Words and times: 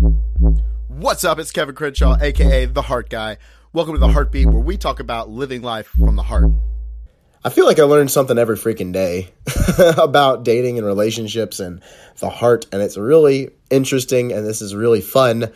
What's 0.00 1.24
up? 1.24 1.38
It's 1.38 1.52
Kevin 1.52 1.74
Crenshaw, 1.74 2.16
aka 2.22 2.64
The 2.64 2.80
Heart 2.80 3.10
Guy. 3.10 3.36
Welcome 3.74 3.96
to 3.96 4.00
The 4.00 4.08
Heartbeat, 4.08 4.46
where 4.46 4.62
we 4.62 4.78
talk 4.78 4.98
about 4.98 5.28
living 5.28 5.60
life 5.60 5.88
from 5.88 6.16
the 6.16 6.22
heart. 6.22 6.50
I 7.44 7.50
feel 7.50 7.66
like 7.66 7.78
I 7.78 7.82
learn 7.82 8.08
something 8.08 8.38
every 8.38 8.56
freaking 8.56 8.94
day 8.94 9.28
about 9.98 10.42
dating 10.42 10.78
and 10.78 10.86
relationships 10.86 11.60
and 11.60 11.82
the 12.16 12.30
heart, 12.30 12.64
and 12.72 12.80
it's 12.80 12.96
really 12.96 13.50
interesting 13.68 14.32
and 14.32 14.46
this 14.46 14.62
is 14.62 14.74
really 14.74 15.02
fun. 15.02 15.52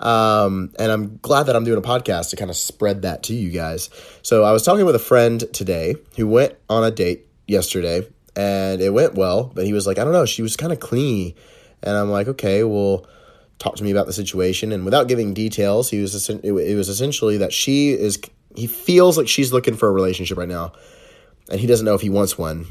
Um, 0.00 0.72
and 0.80 0.90
I'm 0.90 1.18
glad 1.18 1.44
that 1.44 1.54
I'm 1.54 1.64
doing 1.64 1.78
a 1.78 1.82
podcast 1.82 2.30
to 2.30 2.36
kind 2.36 2.50
of 2.50 2.56
spread 2.56 3.02
that 3.02 3.22
to 3.24 3.34
you 3.34 3.50
guys. 3.50 3.88
So 4.22 4.42
I 4.42 4.50
was 4.50 4.64
talking 4.64 4.84
with 4.84 4.96
a 4.96 5.00
friend 5.00 5.44
today 5.52 5.94
who 6.16 6.26
went 6.26 6.56
on 6.68 6.82
a 6.82 6.90
date 6.90 7.28
yesterday, 7.46 8.04
and 8.34 8.80
it 8.80 8.92
went 8.92 9.14
well, 9.14 9.44
but 9.44 9.64
he 9.64 9.72
was 9.72 9.86
like, 9.86 10.00
I 10.00 10.04
don't 10.04 10.12
know, 10.12 10.26
she 10.26 10.42
was 10.42 10.56
kind 10.56 10.72
of 10.72 10.80
clingy, 10.80 11.36
and 11.84 11.96
I'm 11.96 12.10
like, 12.10 12.26
okay, 12.26 12.64
well, 12.64 13.06
talk 13.58 13.76
to 13.76 13.84
me 13.84 13.90
about 13.90 14.06
the 14.06 14.12
situation. 14.12 14.72
And 14.72 14.84
without 14.84 15.08
giving 15.08 15.34
details, 15.34 15.90
he 15.90 16.00
was 16.00 16.28
it 16.28 16.52
was 16.76 16.88
essentially 16.88 17.38
that 17.38 17.52
she 17.52 17.90
is 17.90 18.20
he 18.54 18.66
feels 18.66 19.18
like 19.18 19.28
she's 19.28 19.52
looking 19.52 19.76
for 19.76 19.88
a 19.88 19.92
relationship 19.92 20.38
right 20.38 20.48
now 20.48 20.72
and 21.50 21.60
he 21.60 21.66
doesn't 21.66 21.86
know 21.86 21.94
if 21.94 22.00
he 22.00 22.10
wants 22.10 22.36
one 22.36 22.66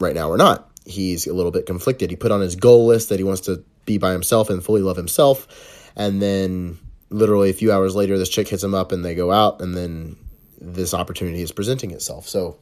right 0.00 0.14
now 0.14 0.28
or 0.28 0.36
not. 0.36 0.70
He's 0.86 1.26
a 1.26 1.32
little 1.32 1.50
bit 1.50 1.66
conflicted. 1.66 2.10
He 2.10 2.16
put 2.16 2.30
on 2.30 2.40
his 2.40 2.56
goal 2.56 2.86
list 2.86 3.08
that 3.08 3.18
he 3.18 3.24
wants 3.24 3.42
to 3.42 3.64
be 3.84 3.98
by 3.98 4.12
himself 4.12 4.50
and 4.50 4.62
fully 4.64 4.82
love 4.82 4.96
himself. 4.96 5.90
And 5.96 6.20
then 6.20 6.78
literally 7.10 7.50
a 7.50 7.54
few 7.54 7.72
hours 7.72 7.94
later, 7.94 8.18
this 8.18 8.28
chick 8.28 8.48
hits 8.48 8.62
him 8.62 8.74
up 8.74 8.92
and 8.92 9.04
they 9.04 9.14
go 9.14 9.30
out, 9.30 9.60
and 9.60 9.74
then 9.74 10.16
this 10.60 10.94
opportunity 10.94 11.42
is 11.42 11.52
presenting 11.52 11.90
itself. 11.90 12.28
So, 12.28 12.58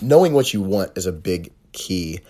knowing 0.00 0.32
what 0.32 0.54
you 0.54 0.62
want 0.62 0.96
is 0.96 1.06
a 1.06 1.12
big 1.12 1.52
key. 1.72 2.20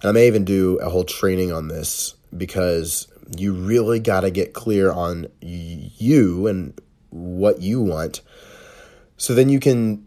And 0.00 0.08
I 0.08 0.12
may 0.12 0.26
even 0.26 0.44
do 0.44 0.78
a 0.78 0.88
whole 0.88 1.04
training 1.04 1.52
on 1.52 1.68
this 1.68 2.14
because 2.36 3.08
you 3.36 3.52
really 3.52 4.00
got 4.00 4.20
to 4.20 4.30
get 4.30 4.52
clear 4.52 4.90
on 4.90 5.26
you 5.40 6.46
and 6.46 6.78
what 7.10 7.60
you 7.60 7.80
want. 7.80 8.22
So 9.16 9.34
then 9.34 9.48
you 9.48 9.60
can 9.60 10.06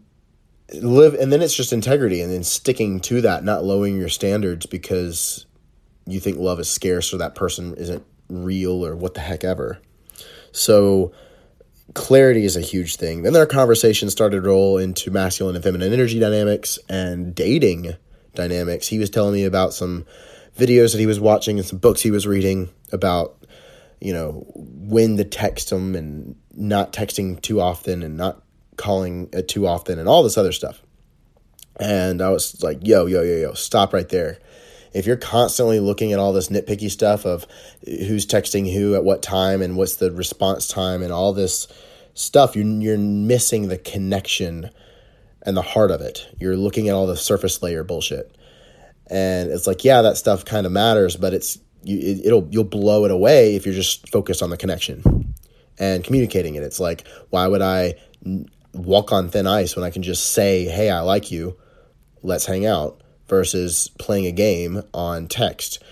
live 0.72 1.14
and 1.14 1.32
then 1.32 1.42
it's 1.42 1.54
just 1.54 1.72
integrity 1.72 2.20
and 2.20 2.32
then 2.32 2.42
sticking 2.42 2.98
to 2.98 3.20
that 3.20 3.44
not 3.44 3.64
lowering 3.64 3.96
your 3.96 4.08
standards 4.08 4.66
because 4.66 5.46
you 6.06 6.18
think 6.20 6.38
love 6.38 6.58
is 6.58 6.68
scarce 6.68 7.12
or 7.14 7.18
that 7.18 7.34
person 7.34 7.74
isn't 7.74 8.04
real 8.28 8.84
or 8.84 8.96
what 8.96 9.14
the 9.14 9.20
heck 9.20 9.44
ever. 9.44 9.80
So 10.52 11.12
clarity 11.94 12.44
is 12.44 12.56
a 12.56 12.60
huge 12.60 12.96
thing. 12.96 13.22
Then 13.22 13.36
our 13.36 13.46
conversation 13.46 14.10
started 14.10 14.42
to 14.42 14.48
roll 14.48 14.78
into 14.78 15.10
masculine 15.10 15.54
and 15.54 15.64
feminine 15.64 15.92
energy 15.92 16.18
dynamics 16.18 16.78
and 16.88 17.34
dating 17.34 17.94
dynamics. 18.34 18.88
He 18.88 18.98
was 18.98 19.10
telling 19.10 19.34
me 19.34 19.44
about 19.44 19.74
some 19.74 20.06
videos 20.58 20.92
that 20.92 20.98
he 20.98 21.06
was 21.06 21.20
watching 21.20 21.58
and 21.58 21.66
some 21.66 21.78
books 21.78 22.00
he 22.00 22.10
was 22.10 22.26
reading 22.26 22.70
about 22.94 23.44
you 24.00 24.14
know 24.14 24.44
when 24.54 25.18
to 25.18 25.24
text 25.24 25.68
them 25.68 25.94
and 25.94 26.36
not 26.54 26.92
texting 26.92 27.40
too 27.42 27.60
often 27.60 28.02
and 28.02 28.16
not 28.16 28.42
calling 28.76 29.28
it 29.32 29.48
too 29.48 29.66
often 29.66 29.98
and 29.98 30.08
all 30.08 30.22
this 30.22 30.38
other 30.38 30.52
stuff. 30.52 30.82
And 31.80 32.22
I 32.22 32.30
was 32.30 32.62
like, 32.62 32.86
yo, 32.86 33.06
yo, 33.06 33.22
yo, 33.22 33.36
yo, 33.36 33.52
stop 33.54 33.92
right 33.92 34.08
there. 34.08 34.38
If 34.92 35.06
you're 35.06 35.16
constantly 35.16 35.80
looking 35.80 36.12
at 36.12 36.20
all 36.20 36.32
this 36.32 36.48
nitpicky 36.48 36.88
stuff 36.90 37.26
of 37.26 37.46
who's 37.84 38.26
texting 38.26 38.72
who 38.72 38.94
at 38.94 39.04
what 39.04 39.22
time 39.22 39.60
and 39.60 39.76
what's 39.76 39.96
the 39.96 40.12
response 40.12 40.68
time 40.68 41.02
and 41.02 41.12
all 41.12 41.32
this 41.32 41.66
stuff, 42.14 42.54
you're, 42.54 42.64
you're 42.64 42.98
missing 42.98 43.68
the 43.68 43.78
connection 43.78 44.70
and 45.42 45.56
the 45.56 45.62
heart 45.62 45.90
of 45.90 46.00
it. 46.00 46.28
You're 46.38 46.56
looking 46.56 46.88
at 46.88 46.94
all 46.94 47.08
the 47.08 47.16
surface 47.16 47.60
layer 47.60 47.82
bullshit. 47.82 48.36
And 49.08 49.50
it's 49.50 49.66
like, 49.66 49.84
yeah, 49.84 50.02
that 50.02 50.16
stuff 50.16 50.44
kind 50.44 50.64
of 50.64 50.72
matters, 50.72 51.16
but 51.16 51.34
it's 51.34 51.58
you, 51.84 51.98
it, 51.98 52.26
it'll 52.26 52.48
you'll 52.50 52.64
blow 52.64 53.04
it 53.04 53.10
away 53.10 53.54
if 53.54 53.66
you're 53.66 53.74
just 53.74 54.08
focused 54.10 54.42
on 54.42 54.50
the 54.50 54.56
connection 54.56 55.34
and 55.78 56.04
communicating 56.04 56.54
it. 56.54 56.62
It's 56.62 56.80
like, 56.80 57.06
why 57.30 57.46
would 57.46 57.62
I 57.62 57.94
walk 58.72 59.12
on 59.12 59.28
thin 59.28 59.46
ice 59.46 59.76
when 59.76 59.84
I 59.84 59.90
can 59.90 60.02
just 60.02 60.32
say, 60.32 60.64
"Hey, 60.64 60.90
I 60.90 61.00
like 61.00 61.30
you. 61.30 61.56
Let's 62.22 62.46
hang 62.46 62.66
out." 62.66 63.00
versus 63.28 63.90
playing 63.98 64.26
a 64.26 64.32
game 64.32 64.82
on 64.92 65.26
text. 65.28 65.82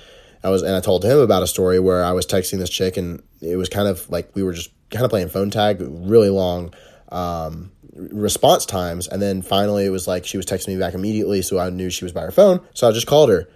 I 0.44 0.50
was 0.50 0.62
and 0.62 0.75
I 0.75 0.81
told 0.81 1.05
him 1.05 1.19
about 1.19 1.43
a 1.43 1.47
story 1.47 1.78
where 1.78 2.05
I 2.05 2.12
was 2.12 2.27
texting 2.27 2.59
this 2.59 2.71
chick 2.71 2.97
and 2.97 3.22
it 3.41 3.56
was 3.56 3.69
kind 3.69 3.88
of 3.88 4.09
like 4.11 4.34
we 4.34 4.43
were 4.43 4.53
just 4.53 4.71
kind 4.91 5.05
of 5.05 5.11
playing 5.11 5.28
phone 5.28 5.50
tag, 5.50 5.78
really 5.81 6.28
long 6.28 6.75
um, 7.11 7.71
response 7.94 8.67
times, 8.67 9.09
and 9.09 9.22
then 9.22 9.43
finally 9.43 9.87
it 9.87 9.91
was 9.91 10.06
like 10.06 10.27
she 10.27 10.37
was 10.37 10.47
texting 10.47 10.69
me 10.69 10.78
back 10.78 10.94
immediately, 10.94 11.43
so 11.43 11.59
I 11.59 11.71
knew 11.71 11.91
she 11.91 12.05
was 12.05 12.12
by 12.12 12.22
her 12.22 12.31
phone, 12.31 12.61
so 12.75 12.88
I 12.88 12.93
just 12.93 13.06
called 13.06 13.31
her. 13.31 13.49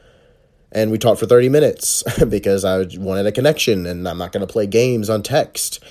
And 0.73 0.91
we 0.91 0.99
talked 0.99 1.21
for 1.21 1.27
30 1.27 1.49
minutes 1.49 2.03
because 2.29 2.65
I 2.65 2.85
wanted 2.99 3.27
a 3.27 3.33
connection 3.33 3.87
and 3.87 4.07
I'm 4.07 4.19
not 4.19 4.33
going 4.33 4.47
to 4.47 4.53
play 4.53 4.67
games 4.67 5.09
on 5.09 5.23
text. 5.23 5.83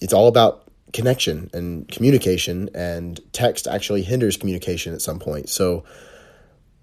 It's 0.00 0.12
all 0.12 0.28
about 0.28 0.64
connection 0.92 1.50
and 1.52 1.88
communication, 1.88 2.70
and 2.72 3.20
text 3.32 3.66
actually 3.66 4.02
hinders 4.02 4.36
communication 4.36 4.94
at 4.94 5.02
some 5.02 5.18
point. 5.18 5.48
So 5.48 5.84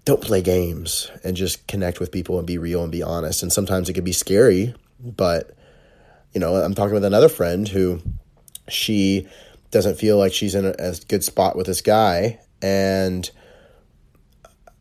don't 0.04 0.20
play 0.20 0.42
games 0.42 1.10
and 1.24 1.36
just 1.36 1.66
connect 1.66 1.98
with 1.98 2.12
people 2.12 2.38
and 2.38 2.46
be 2.46 2.58
real 2.58 2.82
and 2.82 2.92
be 2.92 3.02
honest. 3.02 3.42
And 3.42 3.52
sometimes 3.52 3.88
it 3.88 3.94
can 3.94 4.04
be 4.04 4.12
scary, 4.12 4.74
but 5.00 5.56
you 6.32 6.40
know, 6.40 6.56
I'm 6.56 6.74
talking 6.74 6.94
with 6.94 7.04
another 7.04 7.28
friend 7.28 7.66
who 7.66 8.00
she 8.68 9.26
doesn't 9.70 9.98
feel 9.98 10.18
like 10.18 10.32
she's 10.32 10.54
in 10.54 10.66
a, 10.66 10.74
a 10.78 10.94
good 11.08 11.24
spot 11.24 11.56
with 11.56 11.66
this 11.66 11.80
guy 11.80 12.40
and 12.60 13.30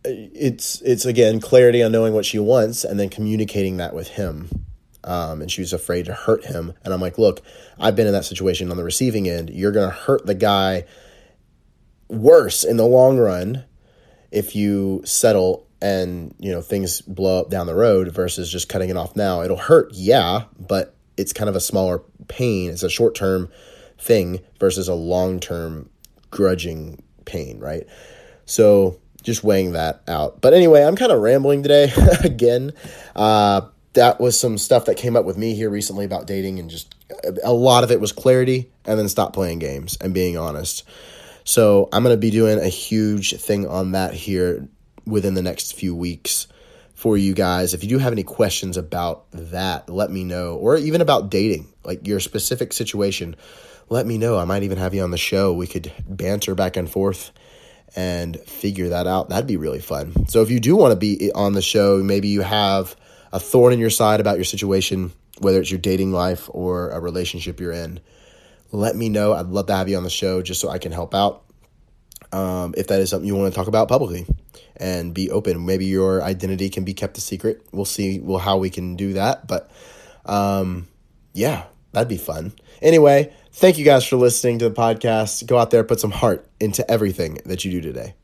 it's 0.03 0.81
it's 0.81 1.05
again 1.05 1.39
clarity 1.39 1.83
on 1.83 1.91
knowing 1.91 2.13
what 2.13 2.25
she 2.25 2.39
wants 2.39 2.83
and 2.83 2.99
then 2.99 3.09
communicating 3.09 3.77
that 3.77 3.93
with 3.93 4.07
him 4.07 4.49
um, 5.03 5.41
and 5.41 5.51
she 5.51 5.61
was 5.61 5.73
afraid 5.73 6.05
to 6.05 6.13
hurt 6.13 6.45
him. 6.45 6.73
And 6.83 6.93
I'm 6.93 7.01
like, 7.01 7.17
look, 7.17 7.41
I've 7.79 7.95
been 7.95 8.07
in 8.07 8.13
that 8.13 8.25
situation 8.25 8.69
on 8.69 8.77
the 8.77 8.83
receiving 8.83 9.27
end. 9.27 9.49
You're 9.49 9.71
going 9.71 9.89
to 9.89 9.95
hurt 9.95 10.25
the 10.25 10.35
guy 10.35 10.85
worse 12.07 12.63
in 12.63 12.77
the 12.77 12.85
long 12.85 13.17
run 13.17 13.63
if 14.31 14.55
you 14.55 15.01
settle 15.05 15.67
and 15.81 16.35
you 16.37 16.51
know 16.51 16.61
things 16.61 17.01
blow 17.01 17.39
up 17.39 17.49
down 17.49 17.65
the 17.65 17.73
road 17.73 18.13
versus 18.13 18.51
just 18.51 18.69
cutting 18.69 18.89
it 18.89 18.97
off 18.97 19.15
now. 19.15 19.41
It'll 19.41 19.57
hurt, 19.57 19.89
yeah, 19.93 20.43
but 20.59 20.95
it's 21.17 21.33
kind 21.33 21.49
of 21.49 21.55
a 21.55 21.59
smaller 21.59 22.03
pain. 22.27 22.69
It's 22.69 22.83
a 22.83 22.89
short 22.89 23.15
term 23.15 23.49
thing 23.97 24.41
versus 24.59 24.87
a 24.87 24.93
long 24.93 25.39
term 25.39 25.89
grudging 26.29 27.01
pain, 27.25 27.59
right? 27.59 27.87
So 28.45 29.00
just 29.23 29.43
weighing 29.43 29.73
that 29.73 30.01
out. 30.07 30.41
But 30.41 30.53
anyway, 30.53 30.83
I'm 30.83 30.95
kind 30.95 31.11
of 31.11 31.21
rambling 31.21 31.63
today 31.63 31.91
again. 32.23 32.71
Uh, 33.15 33.61
that 33.93 34.19
was 34.19 34.39
some 34.39 34.57
stuff 34.57 34.85
that 34.85 34.95
came 34.95 35.15
up 35.15 35.25
with 35.25 35.37
me 35.37 35.53
here 35.53 35.69
recently 35.69 36.05
about 36.05 36.27
dating 36.27 36.59
and 36.59 36.69
just 36.69 36.95
a 37.43 37.53
lot 37.53 37.83
of 37.83 37.91
it 37.91 37.99
was 37.99 38.11
clarity 38.11 38.71
and 38.85 38.97
then 38.97 39.09
stop 39.09 39.33
playing 39.33 39.59
games 39.59 39.97
and 39.99 40.13
being 40.13 40.37
honest. 40.37 40.83
So 41.43 41.89
I'm 41.91 42.03
going 42.03 42.13
to 42.15 42.19
be 42.19 42.31
doing 42.31 42.59
a 42.59 42.67
huge 42.69 43.35
thing 43.37 43.67
on 43.67 43.91
that 43.91 44.13
here 44.13 44.67
within 45.05 45.33
the 45.33 45.41
next 45.41 45.73
few 45.73 45.95
weeks 45.95 46.47
for 46.93 47.17
you 47.17 47.33
guys. 47.33 47.73
If 47.73 47.83
you 47.83 47.89
do 47.89 47.97
have 47.97 48.13
any 48.13 48.23
questions 48.23 48.77
about 48.77 49.25
that, 49.31 49.89
let 49.89 50.11
me 50.11 50.23
know 50.23 50.55
or 50.55 50.77
even 50.77 51.01
about 51.01 51.29
dating, 51.29 51.67
like 51.83 52.07
your 52.07 52.19
specific 52.19 52.71
situation, 52.71 53.35
let 53.89 54.05
me 54.05 54.17
know. 54.17 54.37
I 54.37 54.45
might 54.45 54.63
even 54.63 54.77
have 54.77 54.93
you 54.93 55.03
on 55.03 55.11
the 55.11 55.17
show. 55.17 55.51
We 55.51 55.67
could 55.67 55.91
banter 56.07 56.55
back 56.55 56.77
and 56.77 56.89
forth 56.89 57.31
and 57.95 58.39
figure 58.41 58.89
that 58.89 59.07
out. 59.07 59.29
That'd 59.29 59.47
be 59.47 59.57
really 59.57 59.79
fun. 59.79 60.27
So 60.27 60.41
if 60.41 60.49
you 60.49 60.59
do 60.59 60.75
want 60.75 60.91
to 60.91 60.95
be 60.95 61.31
on 61.33 61.53
the 61.53 61.61
show, 61.61 62.01
maybe 62.03 62.29
you 62.29 62.41
have 62.41 62.95
a 63.33 63.39
thorn 63.39 63.73
in 63.73 63.79
your 63.79 63.89
side 63.89 64.19
about 64.19 64.37
your 64.37 64.45
situation, 64.45 65.11
whether 65.39 65.59
it's 65.59 65.71
your 65.71 65.79
dating 65.79 66.11
life 66.11 66.49
or 66.51 66.89
a 66.91 66.99
relationship 66.99 67.59
you're 67.59 67.71
in, 67.71 67.99
let 68.71 68.95
me 68.95 69.09
know. 69.09 69.33
I'd 69.33 69.47
love 69.47 69.67
to 69.67 69.75
have 69.75 69.89
you 69.89 69.97
on 69.97 70.03
the 70.03 70.09
show 70.09 70.41
just 70.41 70.61
so 70.61 70.69
I 70.69 70.77
can 70.77 70.91
help 70.91 71.13
out. 71.13 71.43
Um, 72.31 72.73
if 72.77 72.87
that 72.87 73.01
is 73.01 73.09
something 73.09 73.27
you 73.27 73.35
want 73.35 73.51
to 73.53 73.57
talk 73.57 73.67
about 73.67 73.89
publicly 73.89 74.25
and 74.77 75.13
be 75.13 75.29
open, 75.29 75.65
maybe 75.65 75.85
your 75.85 76.23
identity 76.23 76.69
can 76.69 76.85
be 76.85 76.93
kept 76.93 77.17
a 77.17 77.21
secret. 77.21 77.65
We'll 77.73 77.83
see 77.83 78.19
well 78.19 78.39
how 78.39 78.57
we 78.57 78.69
can 78.69 78.95
do 78.95 79.13
that, 79.13 79.47
but 79.47 79.69
um, 80.25 80.87
yeah, 81.33 81.65
that'd 81.91 82.07
be 82.07 82.17
fun. 82.17 82.53
Anyway, 82.81 83.33
thank 83.53 83.77
you 83.77 83.85
guys 83.85 84.05
for 84.05 84.15
listening 84.15 84.59
to 84.59 84.69
the 84.69 84.75
podcast. 84.75 85.45
Go 85.47 85.57
out 85.57 85.71
there, 85.71 85.83
put 85.83 85.99
some 85.99 86.11
heart 86.11 86.47
into 86.59 86.89
everything 86.89 87.39
that 87.45 87.63
you 87.65 87.71
do 87.71 87.81
today. 87.81 88.15